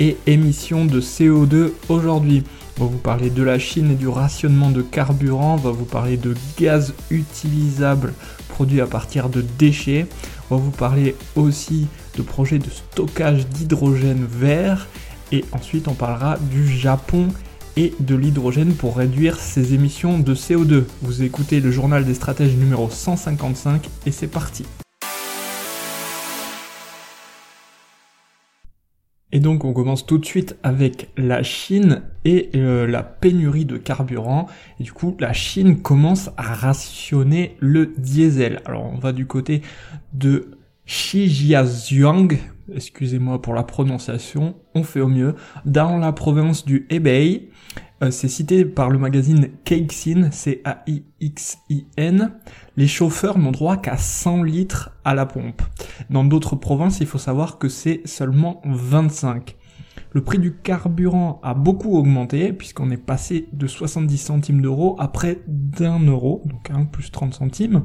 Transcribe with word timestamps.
et 0.00 0.16
émissions 0.26 0.84
de 0.84 1.00
CO2 1.00 1.72
aujourd'hui. 1.88 2.44
On 2.78 2.84
va 2.84 2.90
vous 2.90 2.98
parler 2.98 3.30
de 3.30 3.42
la 3.42 3.58
Chine 3.58 3.92
et 3.92 3.94
du 3.94 4.08
rationnement 4.08 4.70
de 4.70 4.82
carburant, 4.82 5.54
on 5.54 5.56
va 5.56 5.70
vous 5.70 5.84
parler 5.84 6.16
de 6.16 6.34
gaz 6.58 6.92
utilisable 7.10 8.12
produit 8.48 8.80
à 8.80 8.86
partir 8.86 9.28
de 9.28 9.44
déchets, 9.58 10.06
on 10.50 10.56
va 10.56 10.62
vous 10.62 10.70
parler 10.70 11.14
aussi 11.36 11.86
de 12.16 12.22
projets 12.22 12.58
de 12.58 12.70
stockage 12.70 13.46
d'hydrogène 13.48 14.26
vert 14.28 14.86
et 15.32 15.44
ensuite 15.52 15.88
on 15.88 15.94
parlera 15.94 16.38
du 16.50 16.68
Japon 16.68 17.28
et 17.76 17.92
de 17.98 18.14
l'hydrogène 18.14 18.74
pour 18.74 18.96
réduire 18.96 19.38
ses 19.38 19.74
émissions 19.74 20.18
de 20.18 20.34
CO2. 20.34 20.84
Vous 21.02 21.22
écoutez 21.22 21.60
le 21.60 21.70
journal 21.70 22.04
des 22.04 22.14
stratèges 22.14 22.54
numéro 22.54 22.88
155 22.90 23.88
et 24.06 24.12
c'est 24.12 24.28
parti. 24.28 24.64
Donc 29.44 29.64
on 29.64 29.74
commence 29.74 30.06
tout 30.06 30.16
de 30.16 30.24
suite 30.24 30.56
avec 30.62 31.10
la 31.18 31.42
Chine 31.42 32.02
et 32.24 32.50
euh, 32.56 32.86
la 32.86 33.02
pénurie 33.02 33.66
de 33.66 33.76
carburant. 33.76 34.48
Du 34.80 34.90
coup 34.90 35.14
la 35.20 35.34
Chine 35.34 35.82
commence 35.82 36.30
à 36.38 36.42
rationner 36.54 37.54
le 37.60 37.92
diesel. 37.98 38.62
Alors 38.64 38.90
on 38.90 38.98
va 38.98 39.12
du 39.12 39.26
côté 39.26 39.60
de 40.14 40.52
Shijiazhuang, 40.86 42.38
excusez-moi 42.74 43.40
pour 43.42 43.52
la 43.52 43.62
prononciation, 43.62 44.56
on 44.74 44.82
fait 44.82 45.00
au 45.00 45.08
mieux, 45.08 45.34
dans 45.66 45.98
la 45.98 46.12
province 46.12 46.64
du 46.64 46.86
Hebei. 46.88 47.50
Euh, 48.02 48.10
c'est 48.10 48.28
cité 48.28 48.64
par 48.64 48.90
le 48.90 48.98
magazine 48.98 49.50
Caixin, 49.64 50.30
C-A-I-X-I-N. 50.32 50.72
Les 52.76 52.88
chauffeurs 52.88 53.38
n'ont 53.38 53.52
droit 53.52 53.76
qu'à 53.76 53.96
100 53.96 54.42
litres 54.42 54.90
à 55.04 55.14
la 55.14 55.26
pompe. 55.26 55.62
Dans 56.10 56.24
d'autres 56.24 56.56
provinces, 56.56 56.98
il 57.00 57.06
faut 57.06 57.18
savoir 57.18 57.58
que 57.58 57.68
c'est 57.68 58.02
seulement 58.04 58.60
25. 58.64 59.56
Le 60.10 60.22
prix 60.22 60.38
du 60.38 60.54
carburant 60.56 61.40
a 61.42 61.54
beaucoup 61.54 61.96
augmenté 61.96 62.52
puisqu'on 62.52 62.90
est 62.90 62.96
passé 62.96 63.48
de 63.52 63.66
70 63.66 64.18
centimes 64.18 64.60
d'euros 64.60 64.96
à 64.98 65.08
près 65.08 65.40
d'un 65.46 66.00
euro, 66.00 66.42
donc 66.46 66.70
un 66.70 66.84
plus 66.84 67.10
30 67.10 67.34
centimes. 67.34 67.82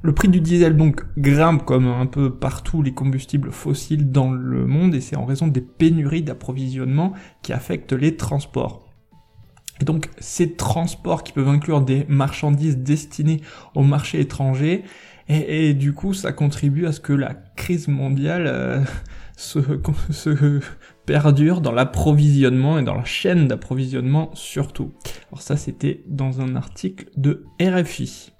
Le 0.00 0.14
prix 0.14 0.28
du 0.28 0.40
diesel 0.40 0.76
donc 0.76 1.04
grimpe 1.16 1.64
comme 1.64 1.86
un 1.86 2.06
peu 2.06 2.34
partout 2.34 2.82
les 2.82 2.92
combustibles 2.92 3.50
fossiles 3.50 4.12
dans 4.12 4.30
le 4.30 4.66
monde 4.66 4.94
et 4.94 5.00
c'est 5.00 5.16
en 5.16 5.24
raison 5.24 5.48
des 5.48 5.60
pénuries 5.60 6.22
d'approvisionnement 6.22 7.14
qui 7.42 7.52
affectent 7.52 7.94
les 7.94 8.16
transports. 8.16 8.87
Donc 9.84 10.10
ces 10.18 10.54
transports 10.54 11.22
qui 11.22 11.32
peuvent 11.32 11.48
inclure 11.48 11.80
des 11.80 12.04
marchandises 12.08 12.78
destinées 12.78 13.40
au 13.74 13.82
marché 13.82 14.20
étranger, 14.20 14.84
et, 15.28 15.74
du 15.74 15.92
coup 15.92 16.14
ça 16.14 16.32
contribue 16.32 16.86
à 16.86 16.92
ce 16.92 17.00
que 17.00 17.12
la 17.12 17.34
crise 17.34 17.88
mondiale 17.88 18.46
euh, 18.46 18.82
se 19.36 20.60
perdure 21.04 21.60
dans 21.60 21.72
l'approvisionnement 21.72 22.78
et 22.78 22.82
dans 22.82 22.94
la 22.94 23.04
chaîne 23.04 23.46
d'approvisionnement 23.46 24.30
surtout. 24.34 24.94
Alors 25.30 25.42
ça 25.42 25.56
c'était 25.56 26.02
dans 26.06 26.40
un 26.40 26.56
article 26.56 27.06
de 27.16 27.44
RFI. 27.60 28.32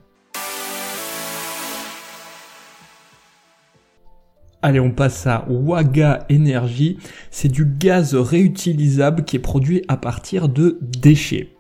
Allez, 4.61 4.81
on 4.81 4.91
passe 4.91 5.25
à 5.29 5.45
Waga 5.49 6.27
Energy. 6.33 6.99
C'est 7.31 7.49
du 7.49 7.65
gaz 7.65 8.17
réutilisable 8.17 9.25
qui 9.25 9.37
est 9.37 9.41
produit 9.41 9.85
à 9.87 9.97
partir 9.97 10.49
de 10.49 10.81
déchets. 10.83 11.51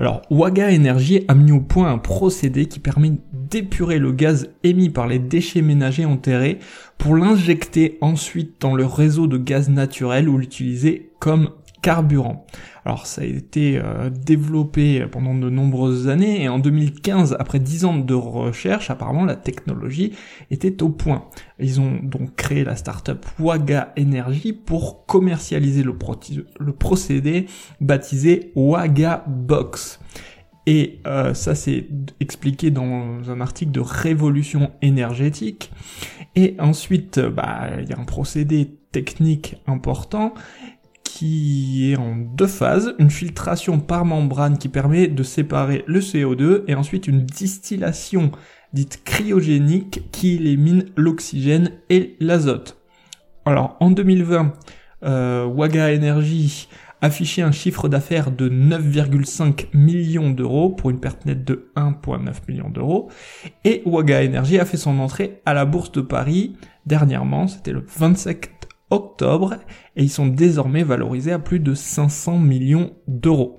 Alors, 0.00 0.22
Waga 0.30 0.74
Energy 0.74 1.24
a 1.28 1.34
mis 1.34 1.52
au 1.52 1.60
point 1.60 1.92
un 1.92 1.98
procédé 1.98 2.66
qui 2.66 2.80
permet 2.80 3.12
d'épurer 3.32 3.98
le 3.98 4.10
gaz 4.10 4.48
émis 4.64 4.88
par 4.88 5.06
les 5.06 5.20
déchets 5.20 5.62
ménagers 5.62 6.06
enterrés 6.06 6.58
pour 6.98 7.14
l'injecter 7.14 7.98
ensuite 8.00 8.60
dans 8.60 8.74
le 8.74 8.84
réseau 8.84 9.28
de 9.28 9.38
gaz 9.38 9.68
naturel 9.68 10.28
ou 10.28 10.36
l'utiliser 10.36 11.12
comme 11.20 11.50
carburant. 11.82 12.46
Alors 12.84 13.06
ça 13.06 13.22
a 13.22 13.24
été 13.24 13.78
euh, 13.78 14.10
développé 14.10 15.06
pendant 15.06 15.34
de 15.34 15.50
nombreuses 15.50 16.08
années 16.08 16.42
et 16.42 16.48
en 16.48 16.58
2015, 16.58 17.36
après 17.38 17.58
10 17.58 17.84
ans 17.84 17.98
de 17.98 18.14
recherche, 18.14 18.90
apparemment 18.90 19.24
la 19.24 19.36
technologie 19.36 20.12
était 20.50 20.82
au 20.82 20.88
point. 20.88 21.26
Ils 21.58 21.80
ont 21.80 21.98
donc 22.02 22.36
créé 22.36 22.64
la 22.64 22.76
startup 22.76 23.24
Waga 23.38 23.92
Energy 23.98 24.52
pour 24.52 25.06
commercialiser 25.06 25.82
le, 25.82 25.94
procédé 26.72 27.46
baptisé 27.80 28.52
Waga 28.54 29.24
Box. 29.26 30.00
Et 30.66 31.00
euh, 31.06 31.34
ça 31.34 31.54
c'est 31.54 31.86
expliqué 32.20 32.70
dans 32.70 33.28
un 33.28 33.40
article 33.40 33.72
de 33.72 33.80
Révolution 33.80 34.70
énergétique. 34.82 35.72
Et 36.36 36.56
ensuite, 36.60 37.18
bah, 37.18 37.70
il 37.80 37.88
y 37.88 37.92
a 37.92 37.98
un 37.98 38.04
procédé 38.04 38.78
technique 38.92 39.56
important 39.66 40.34
qui 41.20 41.92
est 41.92 41.98
en 41.98 42.16
deux 42.16 42.46
phases, 42.46 42.94
une 42.98 43.10
filtration 43.10 43.78
par 43.78 44.06
membrane 44.06 44.56
qui 44.56 44.70
permet 44.70 45.06
de 45.06 45.22
séparer 45.22 45.84
le 45.86 46.00
CO2 46.00 46.62
et 46.66 46.74
ensuite 46.74 47.06
une 47.06 47.26
distillation 47.26 48.32
dite 48.72 49.04
cryogénique 49.04 50.10
qui 50.12 50.36
élimine 50.36 50.86
l'oxygène 50.96 51.72
et 51.90 52.16
l'azote. 52.20 52.78
Alors 53.44 53.76
en 53.80 53.90
2020, 53.90 54.54
euh, 55.04 55.44
Waga 55.44 55.94
Energy 55.94 56.68
affichait 57.02 57.42
un 57.42 57.52
chiffre 57.52 57.90
d'affaires 57.90 58.30
de 58.30 58.48
9,5 58.48 59.66
millions 59.74 60.30
d'euros 60.30 60.70
pour 60.70 60.88
une 60.88 61.00
perte 61.00 61.26
nette 61.26 61.44
de 61.44 61.70
1,9 61.76 62.32
million 62.48 62.70
d'euros 62.70 63.10
et 63.66 63.82
Waga 63.84 64.24
Energy 64.24 64.58
a 64.58 64.64
fait 64.64 64.78
son 64.78 64.98
entrée 64.98 65.42
à 65.44 65.52
la 65.52 65.66
bourse 65.66 65.92
de 65.92 66.00
Paris 66.00 66.56
dernièrement, 66.86 67.46
c'était 67.46 67.72
le 67.72 67.84
27 67.86 68.59
octobre 68.90 69.54
et 69.96 70.02
ils 70.02 70.10
sont 70.10 70.26
désormais 70.26 70.82
valorisés 70.82 71.32
à 71.32 71.38
plus 71.38 71.60
de 71.60 71.74
500 71.74 72.38
millions 72.38 72.92
d'euros. 73.08 73.56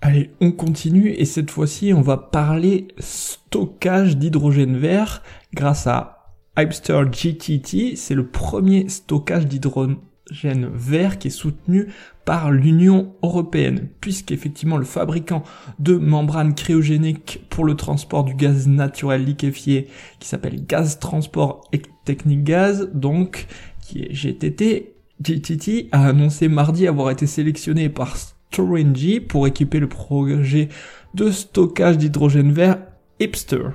Allez, 0.00 0.32
on 0.40 0.50
continue 0.52 1.10
et 1.10 1.24
cette 1.24 1.50
fois-ci 1.50 1.92
on 1.94 2.02
va 2.02 2.16
parler 2.16 2.88
stockage 2.98 4.16
d'hydrogène 4.16 4.76
vert 4.76 5.22
grâce 5.54 5.86
à 5.86 6.34
Hypester 6.58 7.02
GTT. 7.10 7.96
C'est 7.96 8.14
le 8.14 8.26
premier 8.26 8.88
stockage 8.88 9.46
d'hydrogène 9.46 9.96
vert 10.30 11.18
qui 11.18 11.28
est 11.28 11.32
soutenu 11.32 11.88
par 12.24 12.50
l'Union 12.50 13.14
européenne, 13.22 13.88
puisqu'effectivement 14.00 14.76
le 14.76 14.84
fabricant 14.84 15.42
de 15.78 15.96
membranes 15.96 16.54
cryogéniques 16.54 17.44
pour 17.50 17.64
le 17.64 17.74
transport 17.74 18.24
du 18.24 18.34
gaz 18.34 18.68
naturel 18.68 19.24
liquéfié, 19.24 19.88
qui 20.20 20.28
s'appelle 20.28 20.64
Gaz 20.64 20.98
Transport 20.98 21.62
et 21.72 21.82
Technique 22.04 22.44
Gaz, 22.44 22.90
donc 22.94 23.46
qui 23.80 24.02
est 24.02 24.12
GTT, 24.12 24.94
GTT 25.20 25.88
a 25.92 26.08
annoncé 26.08 26.48
mardi 26.48 26.86
avoir 26.86 27.10
été 27.10 27.26
sélectionné 27.26 27.88
par 27.88 28.16
Storengy 28.16 29.20
pour 29.20 29.46
équiper 29.46 29.80
le 29.80 29.88
projet 29.88 30.68
de 31.14 31.30
stockage 31.30 31.98
d'hydrogène 31.98 32.52
vert 32.52 32.78
Hipster. 33.20 33.68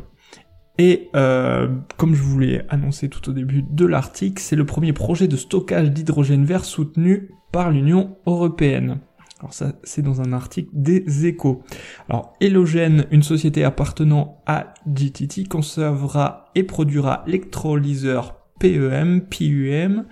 Et 0.78 1.10
euh, 1.16 1.68
comme 1.98 2.14
je 2.14 2.22
vous 2.22 2.40
l'ai 2.40 2.62
annoncé 2.70 3.10
tout 3.10 3.30
au 3.30 3.34
début 3.34 3.64
de 3.68 3.86
l'article, 3.86 4.42
c'est 4.42 4.56
le 4.56 4.66
premier 4.66 4.94
projet 4.94 5.28
de 5.28 5.36
stockage 5.36 5.92
d'hydrogène 5.92 6.46
vert 6.46 6.66
soutenu 6.66 7.30
par 7.52 7.72
l'Union 7.72 8.18
européenne. 8.26 9.00
Alors 9.40 9.54
ça, 9.54 9.74
c'est 9.84 10.02
dans 10.02 10.22
un 10.22 10.34
article 10.34 10.70
des 10.74 11.28
échos. 11.28 11.64
Alors, 12.10 12.34
Elogen, 12.42 13.06
une 13.12 13.24
société 13.24 13.64
appartenant 13.64 14.42
à 14.48 14.74
GTT, 14.88 15.46
conservera 15.46 16.46
et 16.56 16.64
produira 16.64 17.24
l'électrolyseur 17.28 18.36
PEM, 18.60 19.22
PUM, 19.22 20.06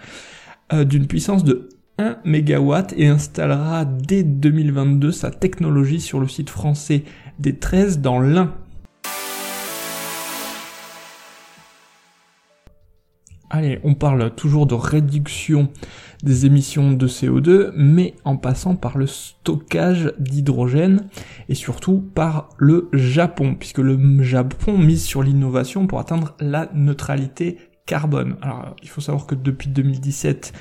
euh, 0.74 0.84
d'une 0.84 1.08
puissance 1.08 1.44
de 1.44 1.70
1 1.98 2.18
MW 2.26 2.76
et 2.98 3.08
installera 3.08 3.86
dès 3.86 4.24
2022 4.24 5.12
sa 5.12 5.32
technologie 5.32 6.02
sur 6.02 6.20
le 6.20 6.28
site 6.28 6.50
français 6.50 7.04
des 7.40 7.58
13 7.58 8.00
dans 8.00 8.20
l'Ain. 8.20 8.54
Allez, 13.58 13.80
on 13.86 13.94
parle 13.94 14.36
toujours 14.36 14.68
de 14.68 14.74
réduction 14.74 15.70
des 16.24 16.46
émissions 16.46 16.92
de 16.92 17.08
CO2, 17.08 17.72
mais 17.74 18.14
en 18.26 18.36
passant 18.36 18.76
par 18.76 18.98
le 18.98 19.08
stockage 19.08 20.12
d'hydrogène 20.20 21.08
et 21.48 21.56
surtout 21.56 22.02
par 22.14 22.50
le 22.58 22.90
Japon, 22.92 23.56
puisque 23.58 23.78
le 23.78 24.22
Japon 24.24 24.78
mise 24.78 25.06
sur 25.06 25.24
l'innovation 25.24 25.88
pour 25.88 26.02
atteindre 26.02 26.36
la 26.42 26.70
neutralité 26.74 27.58
carbone. 27.86 28.36
Alors, 28.42 28.76
il 28.84 28.90
faut 28.90 29.00
savoir 29.00 29.26
que 29.26 29.36
depuis 29.36 29.70
2017, 29.70 30.52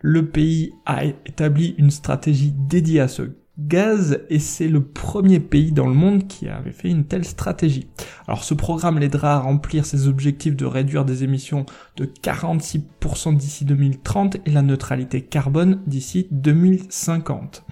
le 0.00 0.30
pays 0.30 0.72
a 0.86 1.04
établi 1.04 1.74
une 1.76 1.90
stratégie 1.90 2.54
dédiée 2.56 3.00
à 3.00 3.08
ce 3.08 3.24
gaz 3.58 4.20
et 4.30 4.38
c'est 4.38 4.68
le 4.68 4.82
premier 4.82 5.40
pays 5.40 5.72
dans 5.72 5.86
le 5.86 5.94
monde 5.94 6.26
qui 6.28 6.48
avait 6.48 6.72
fait 6.72 6.88
une 6.88 7.04
telle 7.04 7.24
stratégie. 7.24 7.88
Alors 8.26 8.44
ce 8.44 8.54
programme 8.54 8.98
l'aidera 8.98 9.34
à 9.34 9.40
remplir 9.40 9.84
ses 9.84 10.06
objectifs 10.06 10.56
de 10.56 10.64
réduire 10.64 11.04
des 11.04 11.24
émissions 11.24 11.66
de 11.96 12.04
46% 12.04 13.36
d'ici 13.36 13.64
2030 13.64 14.36
et 14.46 14.50
la 14.50 14.62
neutralité 14.62 15.22
carbone 15.22 15.82
d'ici 15.86 16.28
2050. 16.30 17.64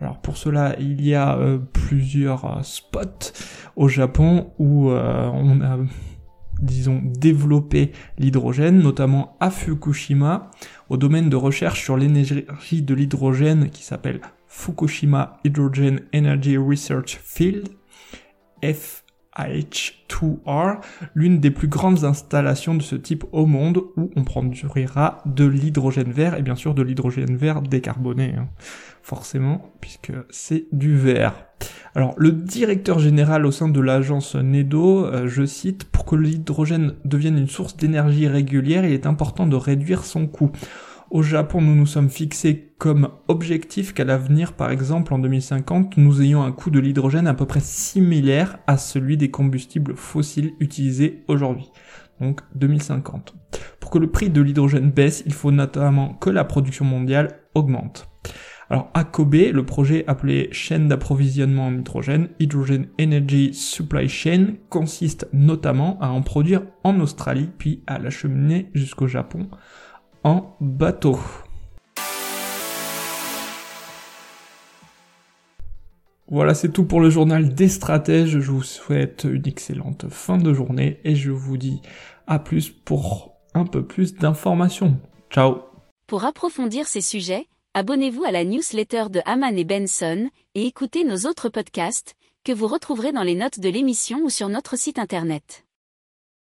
Alors 0.00 0.18
pour 0.20 0.36
cela, 0.36 0.76
il 0.78 1.04
y 1.04 1.14
a 1.14 1.36
euh, 1.36 1.58
plusieurs 1.58 2.44
euh, 2.44 2.62
spots 2.62 3.32
au 3.76 3.88
Japon 3.88 4.52
où 4.58 4.90
euh, 4.90 5.30
on 5.32 5.60
a 5.60 5.78
disons, 6.62 7.00
développé 7.02 7.92
l'hydrogène, 8.18 8.80
notamment 8.80 9.36
à 9.40 9.50
Fukushima, 9.50 10.50
au 10.90 10.98
domaine 10.98 11.30
de 11.30 11.36
recherche 11.36 11.82
sur 11.82 11.96
l'énergie 11.96 12.82
de 12.82 12.94
l'hydrogène 12.94 13.70
qui 13.70 13.82
s'appelle 13.82 14.20
Fukushima 14.50 15.38
Hydrogen 15.44 16.00
Energy 16.12 16.58
Research 16.58 17.20
Field, 17.22 17.68
FH2R, 18.64 20.80
l'une 21.14 21.38
des 21.38 21.52
plus 21.52 21.68
grandes 21.68 22.04
installations 22.04 22.74
de 22.74 22.82
ce 22.82 22.96
type 22.96 23.24
au 23.30 23.46
monde 23.46 23.84
où 23.96 24.10
on 24.16 24.24
produira 24.24 25.22
de 25.24 25.46
l'hydrogène 25.46 26.10
vert 26.10 26.34
et 26.34 26.42
bien 26.42 26.56
sûr 26.56 26.74
de 26.74 26.82
l'hydrogène 26.82 27.36
vert 27.36 27.62
décarboné, 27.62 28.34
hein. 28.36 28.48
forcément, 29.02 29.70
puisque 29.80 30.12
c'est 30.30 30.66
du 30.72 30.96
vert. 30.96 31.46
Alors, 31.94 32.14
le 32.16 32.32
directeur 32.32 32.98
général 32.98 33.46
au 33.46 33.52
sein 33.52 33.68
de 33.68 33.80
l'agence 33.80 34.34
NEDO, 34.34 35.06
euh, 35.06 35.28
je 35.28 35.46
cite, 35.46 35.84
pour 35.84 36.04
que 36.04 36.16
l'hydrogène 36.16 36.94
devienne 37.04 37.38
une 37.38 37.48
source 37.48 37.76
d'énergie 37.76 38.26
régulière, 38.26 38.84
il 38.84 38.92
est 38.92 39.06
important 39.06 39.46
de 39.46 39.56
réduire 39.56 40.04
son 40.04 40.26
coût. 40.26 40.50
Au 41.10 41.22
Japon, 41.22 41.60
nous 41.60 41.74
nous 41.74 41.86
sommes 41.86 42.08
fixés 42.08 42.72
comme 42.78 43.08
objectif 43.26 43.92
qu'à 43.92 44.04
l'avenir, 44.04 44.52
par 44.52 44.70
exemple 44.70 45.12
en 45.12 45.18
2050, 45.18 45.96
nous 45.96 46.22
ayons 46.22 46.44
un 46.44 46.52
coût 46.52 46.70
de 46.70 46.78
l'hydrogène 46.78 47.26
à 47.26 47.34
peu 47.34 47.46
près 47.46 47.58
similaire 47.58 48.58
à 48.68 48.76
celui 48.76 49.16
des 49.16 49.28
combustibles 49.28 49.96
fossiles 49.96 50.52
utilisés 50.60 51.24
aujourd'hui. 51.26 51.72
Donc 52.20 52.42
2050. 52.54 53.34
Pour 53.80 53.90
que 53.90 53.98
le 53.98 54.08
prix 54.08 54.30
de 54.30 54.40
l'hydrogène 54.40 54.92
baisse, 54.92 55.24
il 55.26 55.32
faut 55.32 55.50
notamment 55.50 56.14
que 56.14 56.30
la 56.30 56.44
production 56.44 56.84
mondiale 56.84 57.40
augmente. 57.56 58.08
Alors 58.68 58.88
à 58.94 59.02
Kobe, 59.02 59.34
le 59.34 59.66
projet 59.66 60.04
appelé 60.06 60.48
chaîne 60.52 60.86
d'approvisionnement 60.86 61.66
en 61.66 61.74
hydrogène, 61.74 62.28
Hydrogen 62.38 62.84
Energy 63.00 63.52
Supply 63.52 64.08
Chain, 64.08 64.54
consiste 64.68 65.26
notamment 65.32 65.98
à 66.00 66.10
en 66.10 66.22
produire 66.22 66.62
en 66.84 67.00
Australie 67.00 67.50
puis 67.58 67.82
à 67.88 67.98
l'acheminer 67.98 68.70
jusqu'au 68.74 69.08
Japon 69.08 69.48
en 70.24 70.56
bateau. 70.60 71.18
Voilà, 76.28 76.54
c'est 76.54 76.70
tout 76.70 76.84
pour 76.84 77.00
le 77.00 77.10
journal 77.10 77.54
des 77.54 77.68
stratèges. 77.68 78.38
Je 78.38 78.50
vous 78.50 78.62
souhaite 78.62 79.24
une 79.24 79.48
excellente 79.48 80.08
fin 80.08 80.38
de 80.38 80.54
journée 80.54 81.00
et 81.02 81.16
je 81.16 81.32
vous 81.32 81.56
dis 81.56 81.82
à 82.28 82.38
plus 82.38 82.70
pour 82.70 83.34
un 83.52 83.64
peu 83.64 83.84
plus 83.84 84.14
d'informations. 84.14 84.96
Ciao 85.30 85.62
Pour 86.06 86.24
approfondir 86.24 86.86
ces 86.86 87.00
sujets, 87.00 87.46
abonnez-vous 87.74 88.22
à 88.22 88.30
la 88.30 88.44
newsletter 88.44 89.06
de 89.10 89.20
Haman 89.26 89.58
et 89.58 89.64
Benson 89.64 90.30
et 90.54 90.66
écoutez 90.66 91.02
nos 91.02 91.28
autres 91.28 91.48
podcasts 91.48 92.14
que 92.44 92.52
vous 92.52 92.68
retrouverez 92.68 93.10
dans 93.10 93.24
les 93.24 93.34
notes 93.34 93.58
de 93.58 93.68
l'émission 93.68 94.20
ou 94.22 94.30
sur 94.30 94.48
notre 94.48 94.78
site 94.78 95.00
internet. 95.00 95.64